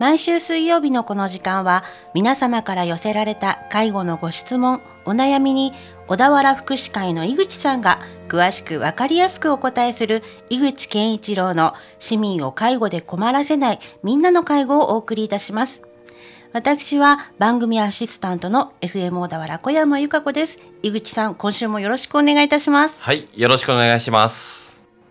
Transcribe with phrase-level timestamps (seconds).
[0.00, 1.84] 毎週水曜日のこの時間は
[2.14, 5.74] 皆様から寄せられた介護のご質問、お悩みに
[6.06, 15.82] 小田原福祉会の井口さんが詳しくわかりやすくお答えする井口健一郎の市民を介護で困らせないみんなの介護をお送りいたします。
[16.54, 20.58] 私は番組アシスタントの FM 小田原小山由香子です。
[20.82, 23.02] 井口さん、今週もよろしくお願いいたします。
[23.02, 24.59] はい、よろしくお願いします。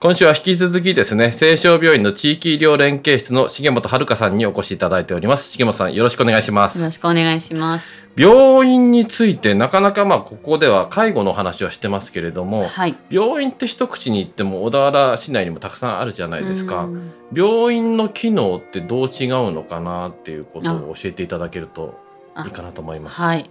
[0.01, 5.51] 今週は引き続きですね、清少病院の地域医療連携室の重本遥さんにお越しいただいております。
[5.57, 6.79] 重本さん、よろしくお願いします。
[6.79, 7.91] よろしくお願いします。
[8.15, 16.87] 病院について、なかなかまあ、ここでは介護の話はしてますけれども、はい、病院って一口に言っても、小田原市内にもたくさんあるじゃないですか。
[17.33, 21.99] 病院の機能ってどう違うのかなっていうことを教えていただけると
[22.45, 23.19] いいかなと思います。
[23.19, 23.49] はい。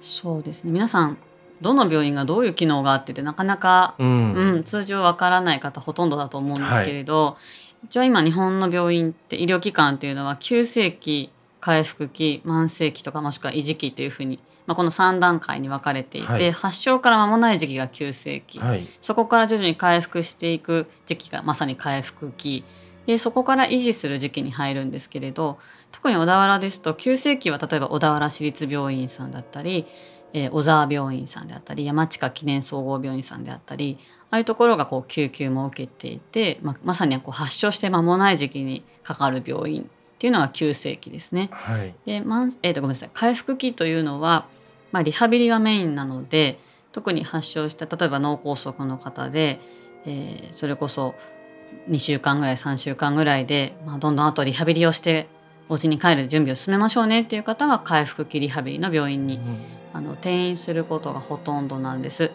[0.00, 0.70] そうですね。
[0.70, 1.18] 皆さん
[1.60, 7.36] どの病院がどういう機能があっててなかなか、うん、うん、通常わからない方ほとんどだと思うんですけれど、は
[7.84, 22.64] い、一応今日本の病院って医療機関っていうのは急性期回復期慢性期とかもしくは維持期っていうふうに、まあ、この3段階に分かれていて、はい、発症から間もない時期が急性期、はい、そこから徐々に回復していく時期がまさに回復期。
[23.06, 25.58] でそこから維持する時期に入るんですけれど
[25.92, 29.86] 特に小田原ですと急性期は例えば小田原市立病院さんだったり
[30.32, 33.98] えー、小沢病院さんであったり山近記念総合病院さんであったり
[34.30, 39.86] ああいうところがこう救急も受けていて、ままさにこう発症して間もない時期にかかる病院っ
[40.18, 41.48] ていうのが急性期ですね。
[41.52, 43.10] はい、で、まえー、とごめんなさい。
[43.14, 44.46] 回復期というのは、
[44.92, 46.58] まあ、リハビリがメインなので
[46.92, 49.60] 特に発症した例えば脳梗塞の方で、
[50.04, 51.14] えー、それこそ
[51.88, 55.28] 2週間ぐらい3週間ぐらいで、まあ、どんどんあとリハビリをして
[55.68, 59.40] お家に帰る準備を進めましょうねっていう方は回復期リハビリの病院に
[59.92, 62.32] あの転院することがほとんどなんです。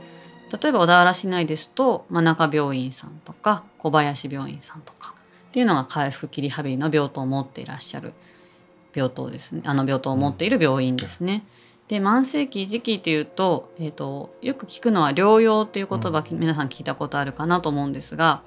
[0.62, 5.16] 例えば小田原市内ですと真中病院さんとか小林病院さんとか
[5.50, 8.14] っていうのが回復期リハビリの病棟を持っていらっしゃる
[8.94, 11.44] 病棟ですねあの病棟を持っている病院ですね。
[11.88, 18.41] で慢性期時期っていうと,、えーと、よく聞くのは療養っていう言葉、うん、皆さん聞いたことあるかなと思うんですが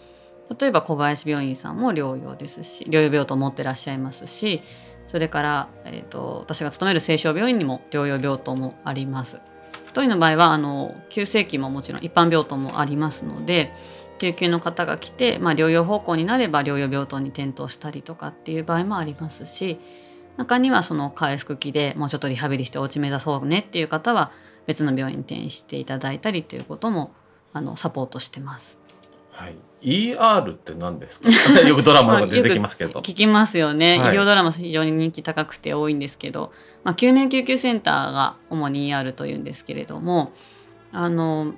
[0.58, 4.62] 例えば小林病院さんも療養ですし療養病棟を持ってらっしゃいますし
[5.06, 9.40] それから、えーと、私が勤める清少病院にも療養病棟もあります。
[9.96, 13.72] 当院の場合はあの急性期ももちろん一般病棟もありますので
[14.18, 19.80] 救急の方が来て、まあ、療養方向になれば療養病棟に転倒したりとかっていう場合もありますし
[20.36, 24.32] 中にはその回復期でもうちょっとリハビリしてお家目指そうねっていう方は
[24.66, 27.14] 別の病院に転院していただいたりということも
[27.54, 28.78] あのサポートしてます。
[29.36, 31.28] はい、ER って何ですか？
[31.60, 33.00] よくドラマが出てきますけど。
[33.06, 36.52] 聞きますよね、はい、医療ドラマ非常に人気高くて多いんですけど、
[36.84, 40.32] まあ、救命救急センターが主に ER というんですけれども。
[40.92, 41.54] あの、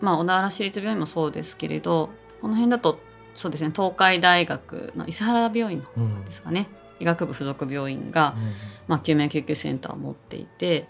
[0.00, 2.10] まあ、小田原市立病院もそうですけれど
[2.40, 3.00] この辺だと
[3.34, 8.52] そうですね東海大学の伊勢原病院のですかね、うん、医学部附属病院が、うん、
[8.86, 10.88] まあ、救命救急センターを持っていて。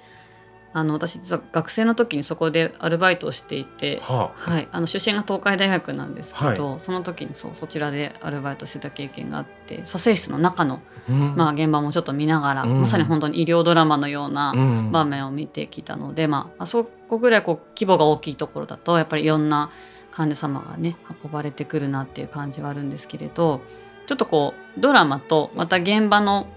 [0.76, 14.52] あの私実は学生の時にそこでアルバイトをしていて、はあ、はい、あの出身が東海大学なんですけど、はい、その時にそうそちらでアルバイトしてた経験があって蘇生室の中の、うん、まあ、現場もちょっと見ながら、うん、まさに本当に医療ドラマのような
[14.92, 19.70] 場面を見てきたので、うん、まあ、あそこぐらいこう規模が大きいところだとやっぱりいろんな
[20.10, 23.62] 患者様がね運ばれてくるなっていう感じはあるんですけれど
[24.06, 26.48] ちょっとこうドラマとまた現場の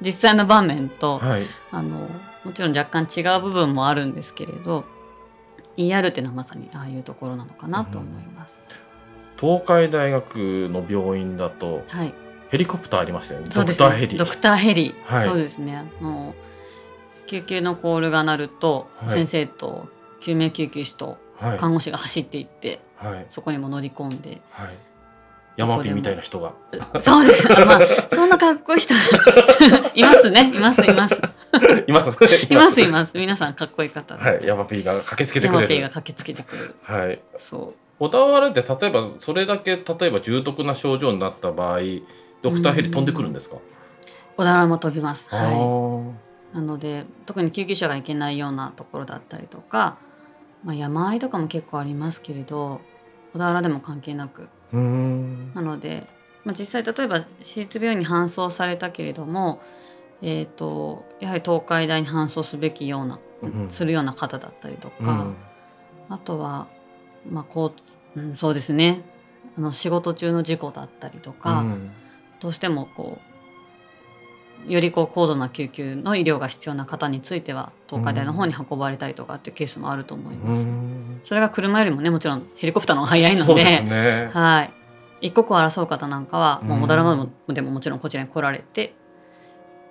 [0.00, 2.08] 実際の場面と、はい、あの
[2.44, 4.84] もちろん若干違う部分もあるんですけれど
[5.76, 8.58] ER っていうのはまさにああいうところなのかなと思います。
[8.68, 12.14] うん、東海大学の病院だと、はい、
[12.50, 13.48] ヘリコプターありましたよね。
[13.50, 14.16] ドクターヘリ。
[14.16, 14.94] ドクターヘリ。
[15.04, 15.76] はい、そうですね。
[15.76, 16.34] あの
[17.26, 19.88] 救急のコールが鳴ると、はい、先生と
[20.20, 21.18] 救命救急士と
[21.58, 24.76] 看護師が走っていって、はい、そこにも乗り込んで、はい、
[25.60, 26.52] 山ピみたいな人が。
[27.00, 27.48] そうです。
[27.48, 27.80] まあ、
[28.12, 28.94] そんなかっこいい人
[29.94, 30.52] いますね。
[30.54, 31.20] います、います。
[31.86, 32.18] います。
[32.50, 33.16] います、います。
[33.18, 34.16] 皆さんかっこいい方。
[34.16, 35.74] はい、山ピが駆けつけてくれる。
[35.74, 36.74] 山ピが駆けつけてくれる。
[36.82, 37.20] はい。
[37.36, 37.74] そう。
[37.98, 41.80] 小田原って例えばそれだけ例えば重篤な症状になった場合
[42.40, 43.56] ドクターヘリ飛んでくるんですか？
[44.38, 45.52] 小田原も飛びますは
[46.54, 49.98] いなので特に救急車が行けないようなところだったりとか、
[50.64, 52.80] まあ、山あいとかも結構ありますけれど
[53.34, 56.06] 小田原でも関係なくなので、
[56.44, 59.60] まあ、実際例えば私立病院に搬送されたけれども、
[60.22, 65.24] えーと、やはり東海大に搬送すべきような、うん、するような方だったりとか、
[66.08, 66.68] うん、あとは、
[67.28, 67.72] まあこ
[68.14, 69.02] ううん、そうですね。
[69.56, 71.90] あの仕事中の事故だったりとか、うん、
[72.40, 73.29] どうしてもこう
[74.66, 80.66] よりこう高度な救急の医療が必要な方については東海大の方に運ばれたりとかっていうケースもあると思います。
[81.24, 84.72] それが車よりもねもちろんヘリコプターの方が早いので、ね、はい
[85.20, 88.94] 一刻を争う方なんかはもうモダルマでももちろんこちらに来られて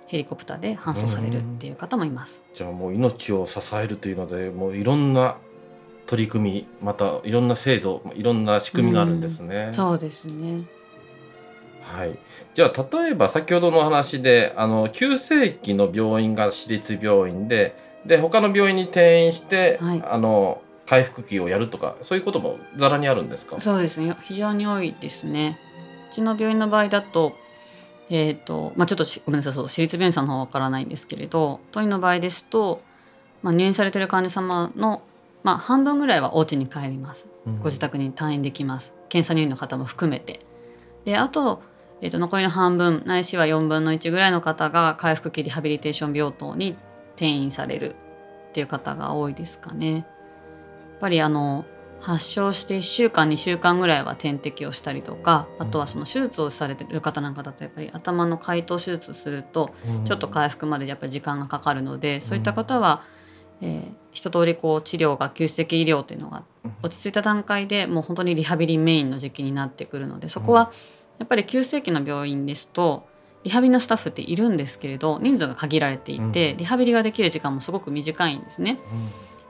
[0.06, 2.42] ヘリコプターで搬送されるっていう方もいます。
[2.54, 5.36] じゃあもう命を支えるというのでもういろんな
[6.06, 9.68] 取り組みまたいろんな制度いろんな仕組みがあるんですね。
[9.70, 10.64] うそうですね
[11.82, 12.18] はい、
[12.54, 23.60] じゃあ例えば先ほどの話であの急性期の病院が私立病院でで他の病院に転院して、はい、あの回復期をやるとかそういうこともざらにあるんですか？
[23.60, 24.16] そうですね。
[24.22, 25.58] 非常に多いですね。
[26.10, 27.36] うちの病院の場合だと,、
[28.08, 32.82] えーとまあ、ちょっとごめんなさいそう私立病院さんの方は分からないんですけれど当院の場合ですと、
[33.42, 35.02] まあ、入院されてる患者様の、
[35.44, 38.92] まあ、半分ぐらいはお家に帰ります、うん、ご自宅に退院できます。
[39.08, 40.40] 検査入院の方も含めて。
[41.04, 41.62] であと
[42.02, 46.76] えー、と残りの半分ないしは4分の1ぐらいの方が回復期リハビリテーション病棟に
[47.14, 47.96] 転院される
[48.50, 49.92] っていう方が多いですかね。
[49.94, 50.04] やっ
[51.00, 51.64] ぱりあの
[52.00, 59.70] 発症して1週間2週間ぐらいは点滴をしたりとかあとはその手術をされてる方なんかだとやっぱり頭の解凍手術すると
[60.06, 63.02] ちょっと回復までやっぱり時間がかかるのでそういった方は、
[63.60, 66.44] えー、一通りこう治療が急性期医療っていうのが
[66.82, 70.72] 落ち着いた段階でもう本当にリハビリメインの時期になってくるのでそこは、
[71.20, 73.06] やっぱり急性期の病院ですと
[73.44, 78.80] リハビリのスタッフっているんですけれど人数が限られていて、うん、リハビリができる時間もすごく短いんですね。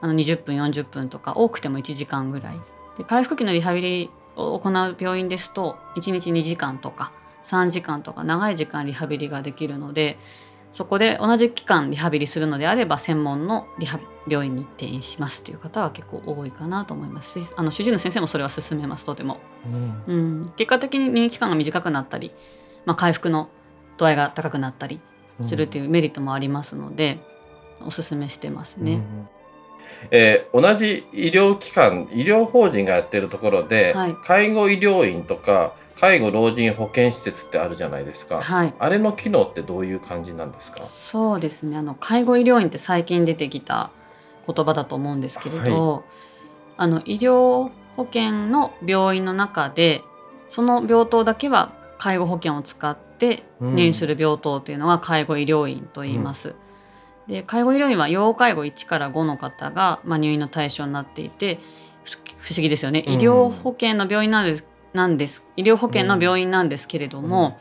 [0.01, 2.61] うん、あの20分40分とか多くても1時間ぐらい。
[2.97, 7.11] で回復期のリハビリを行う病院ですと1日2時間とか
[7.43, 10.17] 3時間とか長い時間リハビリができるので
[10.73, 17.41] そこで同じ期間リハビリするのであれば専門のリハ病院に転院しますという方は結構多いかなと思います。
[17.41, 22.31] しあの主治医の先生もそれは勧めますとても、うん、うん、結果的に入院期間が短くなったり、
[22.85, 23.49] まあ、回復の
[23.97, 25.01] 度合いが高くなったり
[25.41, 27.19] するというメリットもありますので、
[27.81, 28.93] うん、おすすめしてますね。
[28.93, 29.40] うん
[30.11, 40.81] えー、同じ医療機関医療法人がやってるところで、はい、介護医療院とか介護老人保健施設ってあるじゃないですか、はい、あれの機能ってどういう感じなんですか？
[40.81, 41.77] そうですね。
[41.77, 43.91] あの介護医療院って最近出てきた
[44.47, 46.03] 言葉だと思うんですけれど、はい、
[46.77, 50.01] あの医療保険の病院の中で
[50.49, 56.49] その病棟だけは介護保険を使って入院する病棟っていうのが介護医療院と言います。
[56.49, 56.55] うん、
[57.27, 61.59] で介護医療院は要介護1から5の方が、まあ、入院の対象になっていて
[62.39, 67.57] 不思議ですよね、医療保険の病院なんですなんです医療保険の病院なんですけれども、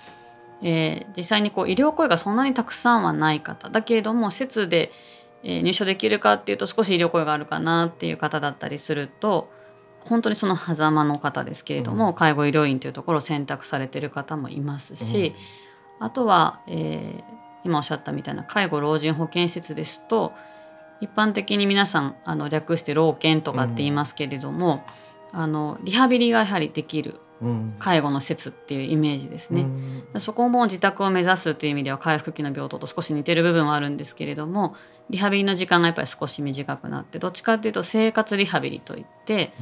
[0.60, 3.68] うん、えー、実際にこう医療行為がそんなにたくさんはない方。
[3.68, 4.90] だけれども施設で、
[5.42, 9.50] えー、入所できるかっていうと少し医療行為があるかなっていう方だったりすると
[10.00, 15.34] 本当にその狭間の方ですけれども、うん、介護医療院というところを選択されてる方もいますし、
[16.00, 17.22] うん、あとは、えー、
[17.64, 20.32] 今おっしゃったみたいな介護老人保健施設ですと
[21.00, 25.00] 一般的に皆さんあの略して老犬とかって言いますけれども、うん
[25.32, 27.20] あのリハビリがやはりできる
[27.78, 34.74] 介護の施設っていうイメージですね、うん、そこも自宅を目指すという意味では回復期の病棟と少し似てる部分はあるんですけれども
[35.08, 39.54] リハビリの時間がやっぱり少し短くなってどっちかっていうと生活リハビリといって、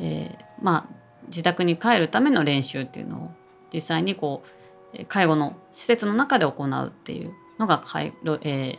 [0.00, 0.94] うん、えー、まあ、
[1.26, 3.30] 自宅に帰るための練習っていうのを
[3.72, 4.48] 実際にこう
[5.08, 8.12] 介護の施設の中で行うっていうのが介,、
[8.42, 8.78] え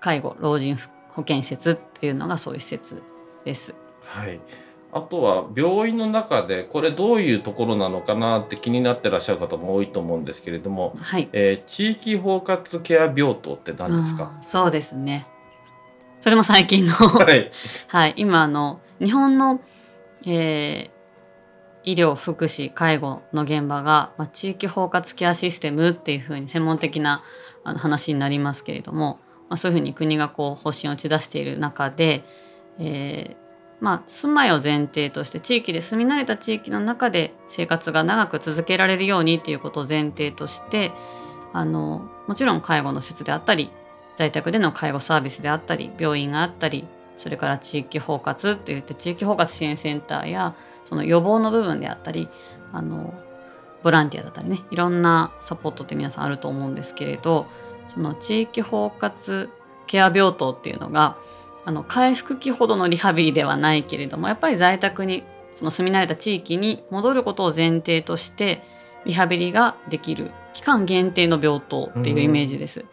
[0.00, 0.78] 介護老人
[1.10, 3.02] 保健施設っていうのがそういう施設
[3.44, 3.74] です。
[4.04, 4.40] はい。
[4.92, 14.36] あとは病院の中でこれどういうところなのかなって気になってらっしゃる方も多いと思うんですけれども、はい、えー、地域包括ケア病棟って何ですか？
[14.42, 15.26] そうですね。
[16.20, 16.92] それも最近の。
[16.92, 17.52] はい、
[17.86, 19.60] はい、今あの日本の、
[20.26, 20.90] えー、
[21.84, 27.22] 医療福祉介護の現場が、まあ、地域包括ケアシステムっていうふうに専門的な
[27.64, 29.18] あの話になりますけれども、
[29.48, 32.22] まあ、そういうふうに国がこう方針を打ち出している中で、
[32.78, 40.92] えー、まあ、住まいを前提として地域で住み慣れた地域の中で生活が長く続けられるようにっていうことを前提として
[41.52, 43.70] あのもちろん介護の施設であったり
[44.16, 46.86] 在宅での介護サービスであったり病院があったり
[47.20, 52.30] それから地域包括って言って地域包括支援センターやその予防の部分であったり
[52.72, 53.12] あの
[53.82, 57.46] ボランティアだったりねいろんなサポートって皆さんあると思うんですけれど
[57.88, 59.50] その地域包括
[59.86, 61.18] ケア病棟っていうのが
[61.66, 65.22] あの回復期ほどのリハビリではないけれどもやっぱり在宅に
[65.56, 68.62] その住み慣れた地域に戻ることを前提として
[69.04, 72.86] リハビリができる期間限定の病棟っていうイメージです。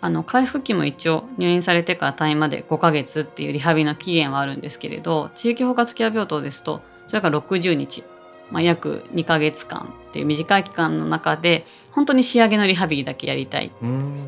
[0.00, 8.04] あの回復期も一応入院されてから退院まで5ヶ月っていうリハビリの期限はあるんですけれど地域包括ケア病棟ですとそれから60日、
[8.50, 13.70] まあ、約2ヶ月間っていう短い期間の中で本当に仕上げのリハビリだけやりたい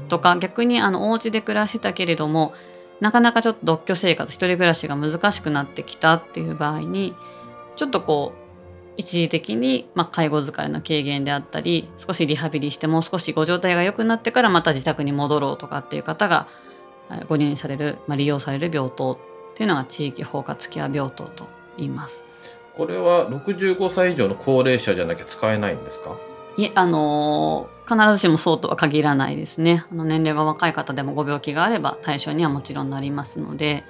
[0.08, 2.52] とか逆にあのお家で暮らしてたけれども
[3.00, 7.14] なかなかちょっと独居生活一人暮らしが難しくなってきたっていう場合に
[7.76, 8.34] ちょっとこ
[8.96, 16.46] 一時的に、まあ、介護疲れの軽減であったり少しリハビリしてもう少しご状態が良くなってからまた自宅に戻ろうとかっていう方が
[17.28, 19.12] ご入院される、まあ、利用される病棟
[19.52, 22.24] っていうのが地域包括ケア病棟と言います。
[22.74, 26.16] これは65歳以上の高齢者じゃなきゃ使えないんですか？
[26.56, 33.84] いえあのー、必ずしもそうとは限らないですねあの年齢が若い方でもご病気があれば対象にはもちろんなりますので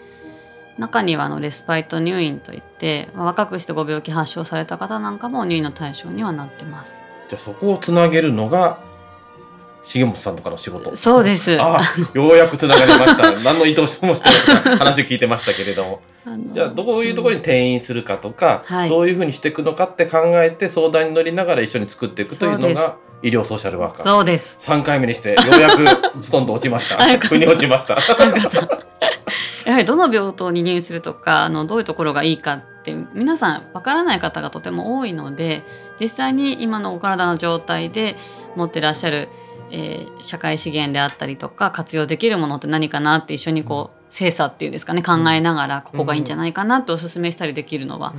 [0.78, 6.98] 中にはあのレスパイト入院といって、まあ、若くしてご病気発症された方なんかも入院の対象にはなってます。
[7.28, 8.80] じゃあそこをつなげるのが
[9.84, 10.94] 重本さんとかの仕事。
[10.94, 11.60] そうです。
[11.60, 11.80] あ
[12.14, 13.32] ようやくつながりました。
[13.42, 14.28] 何の意図してもして
[14.76, 16.00] 話聞いてましたけれども。
[16.50, 24.04] じゃあどういうところに転院するかとか、うんどういうふうにしていくのかって考えて相談に乗りながら一緒に作っていくというのが医療ソーシャルワーカー。
[24.04, 24.56] そうです。
[24.60, 25.84] 3回目にしてようやく
[26.22, 26.96] ストンと落ちました。
[27.26, 27.96] 腑に落ちました
[29.64, 35.62] やはりどの病棟に入院するとかあのどういうところがいいかって皆さんわからない方がとても多いので
[36.00, 38.16] 実際に今のお体の状態で
[38.56, 39.28] 持ってらっしゃる
[39.72, 48.14] えー、社会資源であったりとか活用できるものって何かなって一緒にこう精査っていうんですかね考えながらここがいいんじゃないかなとお勧めしたりできるのは、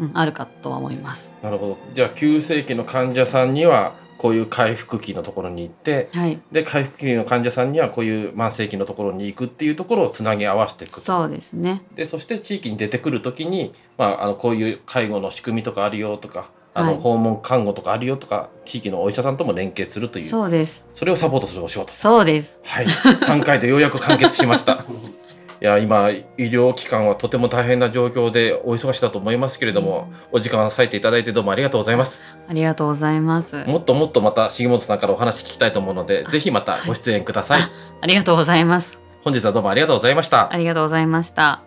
[0.00, 1.30] うん、うん、あるかとは思います。
[1.42, 1.78] なるほど。
[1.92, 3.94] じゃあ急性期の患者さんには
[4.24, 11.82] こういう回復期のところに行って、はい、で回復期の患者さんにはこういう慢性期のところに行くっていうところをつなぎ合わせていくそうですね。
[11.94, 20.24] でそして地域に出てくる時に、まあ、あのこういう介護の仕組みとかあるよとかあの、訪問看護とかあるよとか地域のお医者さんとも連携するという。
[20.24, 20.86] そうです。
[20.94, 21.92] それをサポートするお仕事。
[21.92, 22.62] そうです。
[22.64, 22.86] はい。
[22.86, 24.86] 3回でようやく完結しました
[25.60, 32.20] いや今医療機関はとても大変な状況でお忙しいだと思いますけれども、うん、お時間を割いていただいてどうもありがとうございます。
[32.48, 33.64] ありがとうございます。
[33.64, 37.62] もっともっとまた重本さんからお話聞きたいと思うのでぜひまたご出演ください。
[38.00, 38.98] ありがとうございます。
[39.22, 40.52] 本日はどうもありがとうございました。
[40.52, 41.62] ありがとうございました。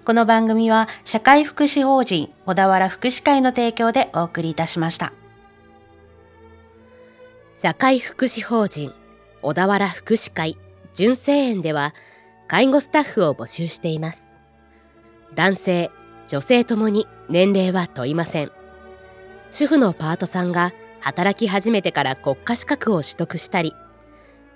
[0.05, 5.11] この番組は社会福祉法人小田原福祉会の提供でお送りいたしました。
[7.61, 8.93] 社会福祉法人
[9.41, 10.57] 小田原福祉会
[10.93, 11.93] 純正園では
[12.47, 14.23] 介護スタッフを募集しています
[15.35, 15.91] 男性
[16.27, 18.51] 女性ともに年齢は問いません。
[19.51, 23.74] 主婦のパートさんが働き始めてから国家資格を取得したり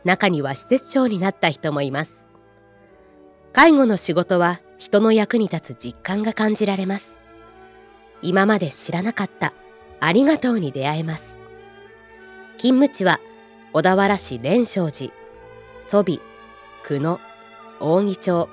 [0.04, 2.28] 中には施設長になった人もいます。
[3.54, 7.10] 介護の仕事は人の役に立つ実感が感じられます。
[8.22, 9.54] 今まで知らなかった
[10.00, 11.24] ありがとうに出会えます。
[12.58, 13.20] 勤務地は
[13.74, 15.14] 小田原市蓮勝寺
[15.88, 16.22] 蘇美
[16.84, 17.20] 久野
[17.80, 18.50] 扇町